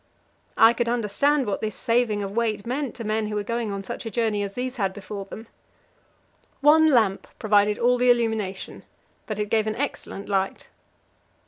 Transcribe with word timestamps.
I 0.57 0.73
could 0.73 0.89
understand 0.89 1.45
what 1.45 1.61
this 1.61 1.75
saving 1.75 2.23
of 2.23 2.31
weight 2.35 2.65
meant 2.65 2.95
to 2.95 3.03
men 3.03 3.27
who 3.27 3.35
were 3.35 3.43
going 3.43 3.71
on 3.71 3.83
such 3.83 4.03
a 4.03 4.09
journey 4.09 4.41
as 4.41 4.53
these 4.55 4.77
had 4.77 4.93
before 4.93 5.25
them. 5.25 5.45
One 6.59 6.87
lamp 6.89 7.27
provided 7.37 7.77
all 7.77 7.99
the 7.99 8.09
illumination, 8.09 8.81
but 9.27 9.37
it 9.37 9.51
gave 9.51 9.67
an 9.67 9.75
excellent 9.75 10.27
light. 10.27 10.69